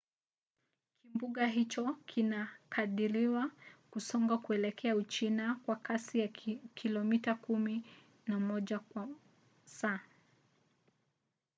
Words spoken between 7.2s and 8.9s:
kumi na moja